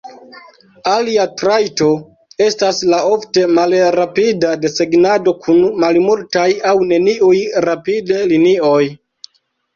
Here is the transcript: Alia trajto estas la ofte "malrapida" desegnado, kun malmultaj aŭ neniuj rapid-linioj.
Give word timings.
Alia 0.91 1.25
trajto 1.41 1.89
estas 2.45 2.79
la 2.93 3.01
ofte 3.09 3.43
"malrapida" 3.59 4.55
desegnado, 4.65 5.35
kun 5.45 5.61
malmultaj 5.85 6.49
aŭ 6.73 6.75
neniuj 6.95 7.37
rapid-linioj. 7.69 8.83